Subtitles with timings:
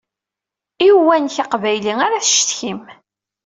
[0.85, 2.81] I uwanek aqbayli ara tcetkim.